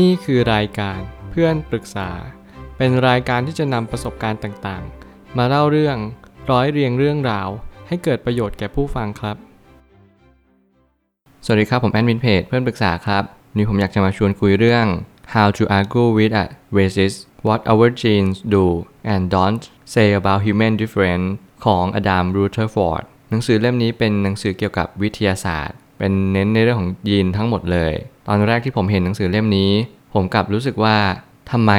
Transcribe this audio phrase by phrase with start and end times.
[0.00, 2.10] นี่คือรายการเพื่อนปรึกษา
[2.76, 5.96] เป็นรายการที่จะนำประสบการณ์ต่างๆ มาเล่าเรื่อง
[6.50, 7.48] ร้อยเรียงเรื่องราว
[7.88, 9.36] ให้เกิดประโยชน์แก่ผู้ฟังครับ
[11.44, 14.86] สวัสดีครับผมแอดมินเพจเพื่อนปรึกษาครับวันนี้ผมอยากจะมาชวนคุยเรื่อง
[15.34, 16.46] how to argue with a
[16.76, 17.16] racist
[17.46, 18.64] what our genes do
[19.12, 19.62] and don't
[19.94, 21.28] say about human difference
[21.64, 27.94] ของอดัมรูเทอร์ฟอร์ดหนังสือเล่มนี้เป็นหนังสือเกี่ยวกับวิทยาศาสตร์ เป็นเน้นในเรื่องของยีนทั้งหมดเลย
[28.26, 29.72] ตอนแรกที่ผมเห็นหนังสือเล่มนี้
[30.14, 30.96] ผมกลับรู้สึกว่า
[31.50, 31.72] ทำไม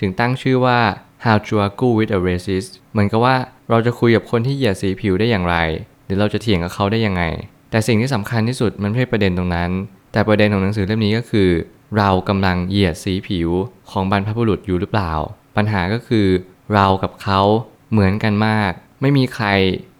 [0.00, 0.78] ถึงตั้งชื่อว่า
[1.24, 3.36] how to argue with a racist เหมือนกับว่า
[3.70, 5.56] เราจะคุยกับคนที่เหยียดสีผิวได้อย่างไร
[6.06, 7.22] หรือเราจะเถียงกับเขาได้ยังไง
[7.70, 9.70] แต่สิ่งที่สำคัญที่สุดมันไม่ใช่ประเด็นตรงนั้น
[10.12, 11.48] แต่ประเด็นของหนังสือเล่มนี้ก็คือ
[11.96, 13.50] เรากำลังเหยียดสีผิว
[13.90, 15.12] ของบรรพบุรุษอยู่หรือเปล่า
[15.56, 16.26] ปัญหาก็คือ
[16.72, 17.40] เรากับเขา
[17.90, 19.46] เหมือนกันมาก ไม่มีใคร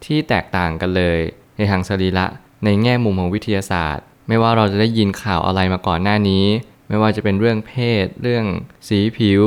[0.04, 1.18] ที่แตกต่างกันเลย
[1.56, 2.26] ในทางสรีระ
[2.64, 6.44] ในแง่มุมของวิทยาศาสตร์ ไม่ว่าเราจะได้ยินข่าวอะไรมาก่อนหน้านี้
[6.88, 7.72] ไม่ว่าจะเป็นเรื่องเพ
[8.04, 8.44] ศ เรื่อง
[8.88, 9.42] สีผิว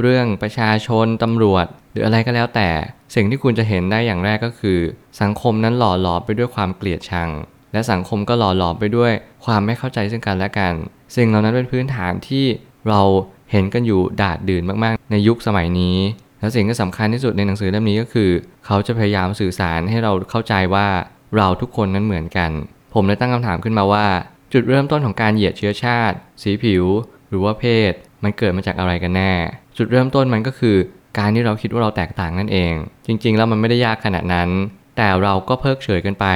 [0.00, 2.68] เรื่องประชาชนตำรวจ หรืออะไรก็แล้วแต่
[3.14, 4.78] สิ่งที่คุณจะเห็นได้อย่างแรกก็คือ
[5.20, 7.28] สังคมนั้นหล่อหลอมไปด้วยความเกลียดชัง
[7.72, 9.12] และสังคมก็หล่อหลอมไปด้วย
[9.44, 10.74] ความไม่เข้าใจซึ่งกันและกัน
[11.16, 12.44] สิ่งเหล่านั้นเป็นพื้นฐานที่
[12.88, 13.02] เรา
[13.52, 15.96] เห็นกันอยู่ดาดดื่นมากๆ ในยุคสมัยนี้
[16.40, 18.30] แล้วสิ่งที่สำคัญที่สุดในหนังสือเล่มนี้ก็คือ
[18.66, 20.86] เขาจะพยายามสื่อสารให้เราเข้าใจว่า
[21.36, 22.50] เราทุกคนนั้นเหมือนกัน
[22.98, 24.06] ผมเลยตั้งคำถามขึ้นมาว่า
[24.52, 26.84] จุดเริ่มต้นของการเหยียดเชื้อชาติ สีผิว
[27.28, 29.32] หรือว่าเพศ มันเกิดมาจากอะไรกันแน่
[29.76, 30.76] จุดเริ่มต้นมันก็คือ
[31.18, 32.74] การที่เราคิดว่าเราแตกต่างนั่นเอง
[33.06, 34.50] จริง ๆ แล้วมันไม่ได้ยากขนาดนั้น
[34.96, 36.26] แต่เราก็เพิกเฉยกันไป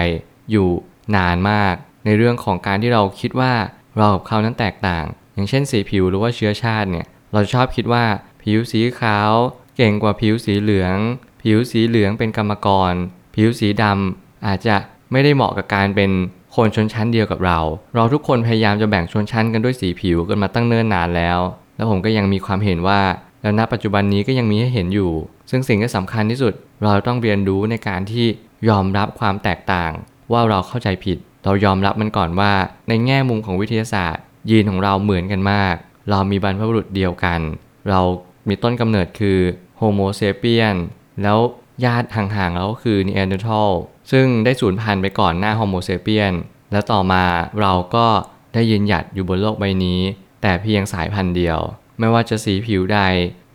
[0.51, 0.69] อยู่
[1.17, 3.53] นานมาก ในเรื่องของการที่เราคิดว่า
[3.97, 8.05] เรากับเขานั้นแตกต่าง อย่างเช่นสีผิวหรือว่าเชื้อชาติเนี่ยเราชอบคิดว่า
[8.43, 9.33] ผิวสีขาว
[9.77, 10.97] เก่งกว่าผิวสีเหลือง
[11.43, 12.93] ผิวสีเหลืองเป็นกรรมกร
[13.35, 14.77] ผิวสีดำอาจจะ
[15.13, 16.11] ไม่ได้เหมาะกับการเป็น
[16.57, 17.59] คนชนชั้นเดียวกับเรา
[17.95, 21.39] เราทุกคนพยายามจะแบ่งชนชั้นกันด้วยสีผิวกันมาตั้งเนิ่นนานแล้ว
[21.77, 23.01] แล้วผมก็ยังมีความเห็นว่า
[23.43, 25.13] แล้วณปัจจุบันนี้ก็ยังมีให้เห็นอยู่
[25.51, 26.53] ซึ่งสิ่งที่สำคัญที่สุด
[26.85, 28.27] เราต้องเรียนรู้ในการที่
[28.69, 29.93] ยอมรับความแตกต่าง
[30.33, 32.53] ว่าเราเข้าใจผิด เรายอมรับมันก่อนว่า
[32.89, 35.75] ในแง่มุมของวิทยาศาสตร์ ยีนของเราเหมือนกันมาก
[36.11, 37.41] เรามีบรรพบุรุษเดียวกัน
[37.89, 38.01] เรา
[38.49, 39.39] มีต้นกำเนิดคือ
[39.79, 40.77] Homo sapiens
[41.23, 41.39] แล้ว
[41.85, 43.71] ญาติห่างๆเราก็คือนีแอนเดอร์ทัล
[44.11, 46.33] ซึ่งได้สูญพันธุ์ไปก่อนหน้า Homo sapiens
[46.73, 47.25] และต่อมา
[47.61, 48.07] เราก็
[48.55, 50.01] ได้ยืนหยัดอยู่บนโลกใบนี้
[50.43, 51.59] แต่เพียงสายพันธุ์เดียว
[51.99, 53.01] ไม่ว่าจะสีผิวใด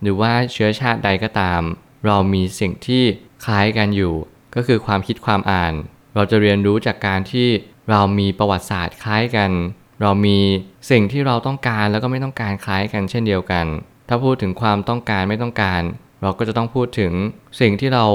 [0.02, 1.62] หรือว่าเชื้อชาติใดก็ตาม
[2.06, 3.04] เรามีสิ่งที่
[3.46, 4.14] คล้ายกันอยู่
[4.56, 5.74] ก็คือความคิดความอ่าน
[6.16, 7.48] เราจะเรียนรู้จากการที่
[7.90, 9.52] เรามีประวัติศาสตร์คล้ายกัน
[10.02, 10.40] เรามี
[10.92, 13.66] สิ่งที่เราต้องการแล้วก็ไม่ต้องการคล้ายกันเช่นเดียวกัน
[14.10, 15.82] ถ้าพูดถึงความต้องการไม่ต้องการ
[16.22, 17.14] เราก็จะต้องพูดถึง
[17.60, 18.06] สิ่งที่เรา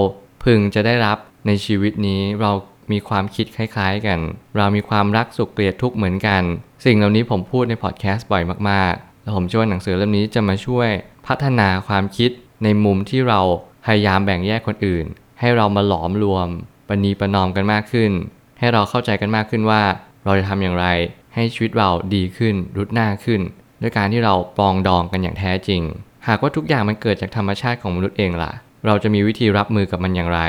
[0.45, 2.51] พึงจะได้รับ ในชีวิตนี้เรา
[2.93, 4.21] มีความคิดคล้ายๆกัน
[4.56, 6.43] เรามีความรักสุขเกลียดทุกข์เหมือนกัน
[6.84, 10.89] สิ่งเหล่านี้ผมพูดในพอดแคสต์บ่อยมากๆ แล้วผมเชื่อว่าหนังสือเล่มนี้จะมาช่วย
[11.27, 12.31] พัฒนาความคิด
[12.65, 13.41] ในมุมที่เรา
[13.84, 15.06] พยายามแบ่งแยกคนอื่น
[15.41, 16.49] ให้เรามาหลอมรวม
[16.89, 18.12] ปณีประนอมกันมากขึ้น
[18.59, 19.83] ให้เราเข้าใจกันมากขึ้นว่า
[20.25, 20.87] เราจะทำอย่างไร
[21.34, 23.41] ให้ชีวิตเราดีขึ้นรุดหน้าขึ้น
[23.83, 25.83] ด้วยการที่เราปองดองกันอย่างแท้จริง
[26.28, 28.53] หากว่าทุกอย่างมันเกิดจากธรรมชาติของมนุษย์เองล่ะ
[28.87, 30.41] เราจะมีวิธีรับมือกับมันอย่างไร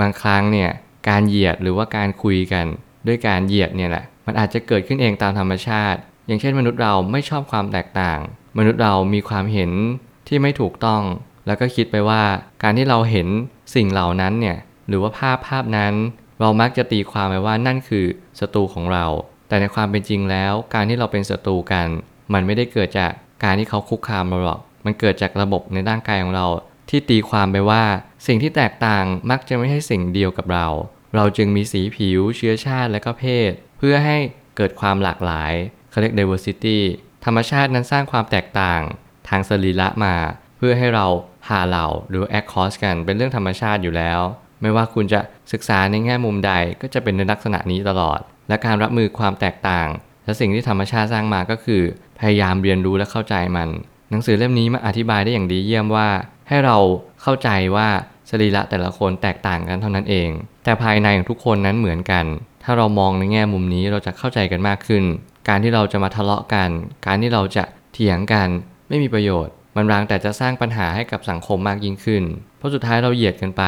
[0.00, 0.70] บางครั้งเนี่ย
[1.08, 2.66] การเหยียดหรือว่าการคุยกัน
[3.06, 8.18] ด้วยการเหยียดเนี่ยแหละมันอาจจะเกิดขึ้นเองตามธรรมชาติ อย่างเช่นมนุษย์เราไม่ชอบความแตกต่าง
[8.58, 9.70] มนุษย์เรามีความเห็น
[10.28, 11.02] ที่ไม่ถูกต้อง
[11.46, 12.22] แล้วก็คิดไปว่า
[12.62, 13.28] การที่เราเห็น
[13.74, 14.56] สิ่งเหล่านั้นเนี่ย
[14.88, 15.94] หรือว่าภาพภาพนั้น
[16.40, 18.06] เรามักจะตีความไปว่านั่นคือ
[18.40, 19.06] ศัตรูของเรา
[19.48, 21.86] แต่ในความเป็นจริงแล้ว การที่เราเป็นศัตรูกัน
[22.32, 23.12] มันไม่ได้เกิดจาก
[23.44, 26.46] การที่เขาคุกคามเราหรอก มันเกิดจากระบบในร่างกายของเรา
[26.88, 27.84] ที่ตีความไปว่า
[28.26, 30.66] สิ่งที่แตกต่างมักจะไม่ใช่สิ่งเดียวกับเรา
[31.14, 34.16] เราจึงมีสีผิวเชื้อชาติและก็เพศ เพื่อให้
[34.56, 35.52] เกิดความหลากหลาย
[35.90, 36.78] เขาเรียก diversity
[37.24, 38.80] ธรรมชาตินั้นสร้างความแตกต่าง
[39.28, 40.14] ทางสรีระมา
[40.58, 41.06] เพื่อให้เรา
[41.48, 44.20] หาเหล่าหรือ act cost กันเป็นเรื่องธรรมชาติอยู่แล้ว
[44.62, 45.20] ไม่ว่าคุณจะ
[45.52, 49.88] ศึกษาในแง่มุมใดก็จะเป็นในลักษณะนี้ตลอด และการรับมือความแตกต่าง
[50.24, 51.82] และสิ่งที่ธรรมชาติสร้างมาก็คือ
[52.20, 53.68] พยายามเรียนรู้และเข้าใจมัน
[54.10, 56.08] หนังสือเล่มนี้มาอธิบายได้อย่างดีเยี่ยมว่า
[56.48, 56.76] ให้เรา
[57.22, 57.88] เข้าใจว่า
[58.30, 60.28] สรีระแต่ละคนแตกต่างกันเท่านั้นเอง
[60.64, 62.24] แต่ภายในของทุกคนนั้นเหมือนกัน
[62.64, 65.04] ถ้าเรามองในแง่มุมนี้เราจะเข้าใจกันมากขึ้น
[65.48, 66.70] การที่เราจะมาทะเลาะกัน
[67.06, 68.48] การที่เราจะเถียงกัน
[68.88, 72.22] ไม่มีประโยชน์ มันรางแต่จะสร้างปัญหาให้กับสังคมมากยิ่งขึ้น
[72.58, 73.62] เพราะสุดท้ายเราเหยียดกันไป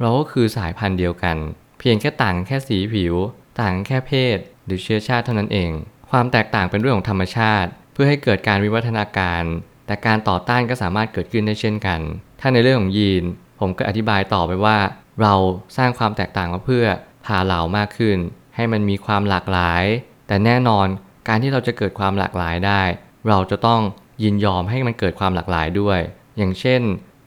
[0.00, 1.36] เราก็คือสายพันธุ์เดียวกัน
[1.78, 3.14] เพียงแค่ต่างแค่สีผิว
[3.60, 5.70] ต่างแค่เพศ หรือเชื้อชาติเท่านั้นเอง
[6.10, 9.42] ความแตกต่างเป็นเรื่องของธรรมชาติ เพื่อให้เกิดการวิวัฒนาการ
[9.88, 12.00] แต่การต่อต้านก็สามารถเกิดขึ้นได้เช่นกัน
[12.40, 13.24] ถ้าในเรื่องของยีน
[13.60, 14.78] ผมก็อธิบายต่อไปว่า
[15.22, 15.34] เรา
[15.76, 16.86] สร้างความแตกต่างมาเพื่อ
[17.26, 18.18] พาเหล่ามากขึ้น
[18.56, 19.84] ให้มันมีความหลากหลาย
[20.26, 20.86] แต่แน่นอน
[21.28, 22.82] การที่เราจะเกิดความหลากหลายได้
[23.28, 23.80] เราจะต้อง
[24.22, 26.00] ยินยอมให้มันเกิดความหลากหลายด้วย
[26.38, 26.80] อย่างเช่น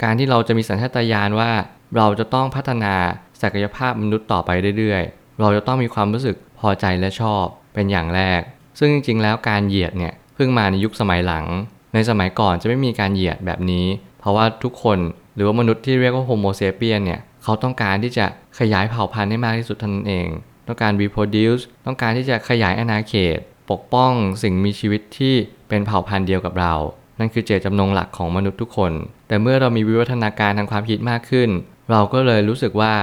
[0.03, 1.51] การที่เราจะมีสัญชาตญาณว่า
[1.97, 2.95] เราจะต้องพัฒนา
[3.41, 7.43] ศักยภาพมนุษย์ต่อไปเรื่อยๆ เราจะต้องมีความรู้สึกพอใจและชอบ
[7.73, 8.41] เป็นอย่างแรก
[8.79, 11.45] ซึ่งจริงๆ แล้วการเหยียดเนี่ยเพิ่งมาในยุคสมัยหลัง
[11.93, 13.85] ในสมัยก่อนจะไม่มีการเหยียดแบบนี้
[14.19, 14.99] เพราะว่าทุกคน
[15.35, 18.25] หรือว่ามนุษย์ที่เรียกว่าโฮโมเซเปียนเนี่ยเขาต้องการที่จะ
[18.59, 20.27] ขยายเผ่าพันธุ์ให้มากที่สุดท่านเอง
[20.67, 23.37] ต้องการ reproduce ต้องการที่จะขยายอาณาเขต
[23.71, 24.11] ปกป้อง
[24.43, 25.35] สิ่งมีชีวิตที่
[25.69, 26.73] เป็นเผ่าพันธุ์เดียวกับเรา
[27.19, 28.91] นั่นคือเจตจำนงหลักของมนุษย์ทุกคน
[29.27, 31.49] แต่เมื่อเรามีวิวัฒนาการทางความคิดมากขึ้น
[31.91, 32.93] เราก็เลยรู้สึกว่า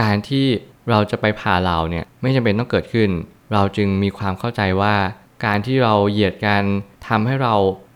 [0.00, 0.46] การที่
[0.90, 3.10] เราจะไปผ่าเราเนี่ยไม่จำเป็นต้องเกิดขึ้น
[3.52, 4.94] เราจึงมีความเข้าใจว่า
[5.44, 6.62] การที่เราเหยียดกัน
[7.08, 7.54] ทำให้เรา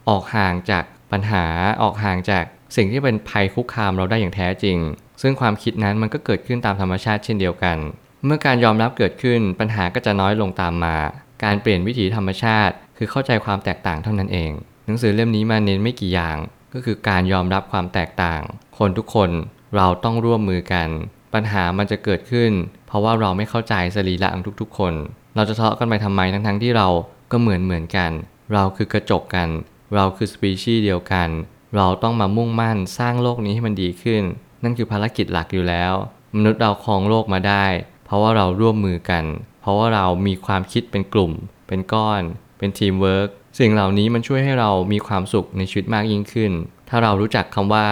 [0.09, 1.45] ออกห่างจากปัญหา
[1.83, 2.45] ออกห่างจาก
[2.77, 4.79] สิ่งที่เป็นภัยคุกคามเราได้อย่างแท้จริง
[5.23, 7.79] ซึ่งความคิดนั้นมันก็เกิดขึ้นตามธรรมชาติเช่นเดียวกัน
[8.25, 10.97] เมื่อการยอมรับเกิดขึ้นปัญหาก็จะน้อยลงตามมา
[11.45, 14.51] การเปลี่ยนวิถีธรรมชาติ คือเข้าใจความแตกต่างเท่านั้นเอง
[14.87, 16.37] หนังสือเล่มนี้มาเน้นไม่กี่อย่าง
[16.73, 18.43] ก็คือการยอมรับความแตกต่าง
[18.79, 19.31] คนทุกคน
[19.77, 20.89] เราต้องร่วมมือกัน
[21.35, 22.51] ปัญหามันจะเกิดขึ้น
[22.87, 24.95] เพราะว่าเราไม่เข้าใจสรีระของทุกๆ คน
[25.37, 26.89] เราจะทะเลาะกันไปทำไมทั้งๆที่เรา
[27.33, 28.11] ก็เหมือนเหมือนกัน
[28.53, 29.49] เราคือกระจกกัน
[29.95, 31.29] เราคือสปีชีส์เดียวกัน
[31.77, 34.23] เราต้องมามุ่งมั่นสร้างโลกนี้ให้มันดีขึ้น
[34.63, 35.95] นั่นคือภารกิจหลักอยู่แล้ว
[36.37, 37.67] มนุษย์เราครองโลกมาได้
[38.07, 39.25] เพราะว่าเราร่วมมือกัน
[39.61, 41.33] เพราะว่าเรามีความคิดเป็นกลุ่ม
[41.69, 42.23] เป็นก้อน
[42.59, 43.29] เป็นทีมเวิร์ก
[43.59, 46.53] สิ่งเหล่านี้มันช่วยให้เรามีความสุขในชีวิตมากยิ่งขึ้น
[46.89, 47.87] ถ้าเรารู้จักคำว่า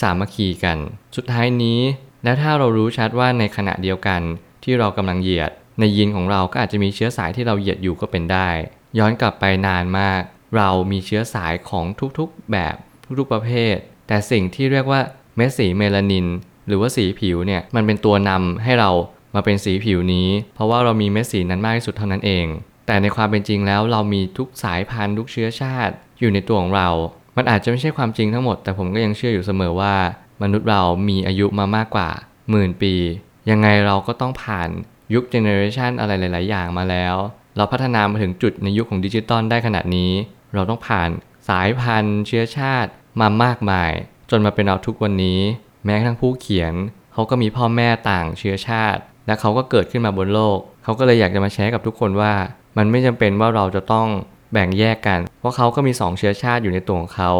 [0.00, 0.78] สามัคคีกัน
[1.16, 1.80] สุดท้ายนี้
[2.24, 4.20] และถ้าเรารู้ชัดว่าในขณะเดียวกัน
[4.64, 5.50] ที่เรากำลังเหยียด
[5.80, 8.48] ในยีนของเราก็อาจจะมีเชื้อสายที่เราเหยียดอยู่ก็เป็นได้
[8.98, 10.22] ย้อนกลับไปนานมาก
[10.56, 11.84] เรามีเชื้อสายของ
[12.18, 12.74] ทุกๆแบบ
[13.18, 13.76] ทุกๆประเภท
[14.06, 15.00] แต่สิ่งที่เรียกว่า
[15.36, 16.26] เม็ดสีเมลานิน
[16.66, 18.90] หรือว่าสีผิวเนี่ยมันเป็นตัวนำให้เรา
[19.34, 22.46] มาเป็นสีผิวนี้ เพราะว่าเรามีเม็ดสีนั้นมากที่สุดเท่านั้นเอง
[22.86, 26.88] แต่ในความเป็นจริงแล้วเรามีทุกสายพันธุ์ทุกเชื้อชาติ อยู่ในตัวของเรา
[27.36, 29.94] มันอาจจะไม่ใช่ความจริงทั้งหมด แต่ผมก็ยังเชื่ออยู่เสมอว่า
[30.42, 32.08] มนุษย์เรามีอายุมามากกว่า
[32.50, 32.94] หมื่นปี
[33.50, 34.68] ยังไงเราก็ต้องผ่าน
[35.14, 37.16] ยุค generation อะไรหลาย ๆ อย่างมาแล้ว
[37.56, 40.12] เราพัฒนามาถึงจุดในยุคของดิจิตอลได้ขนาดนี้
[40.56, 41.10] เราต้องผ่าน
[41.48, 43.92] สายพันธุ์ เชื้อชาติมามากมาย
[44.30, 45.40] จนมาเป็นเราทุกวันนี้
[45.84, 46.74] แม้กระทั่งผู้เขียน
[47.12, 52.32] เขาก็มีพ่อแม่ต่างเชื้อชาติ และเขาก็เกิดขึ้นมาบนโลก เขาก็เลยอยากจะมาแชร์กับทุกคนว่า
[52.76, 54.06] มันไม่จำเป็นว่าเราจะต้อง
[54.52, 57.32] แบ่งแยกกัน เพราะเขาก็มีสองเชื้อชาติอยู่ในตัวของเขา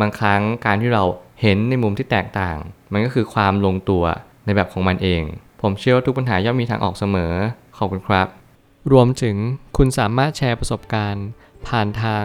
[0.00, 1.04] บางครั้งการที่เรา
[1.40, 2.56] เห็นในมุมที่แตกต่าง
[2.92, 4.04] มันก็คือความลงตัว
[4.44, 5.22] ในแบบของมันเอง
[5.62, 7.32] ผมเชื่อว่าทุกปัญหาย่อมมีทางออกเสมอ
[7.76, 8.26] ขอบคุณครับ
[8.92, 9.36] รวมถึง
[9.76, 11.26] คุณสามารถแชร์ประสบการณ์
[11.66, 12.24] ผ่านทาง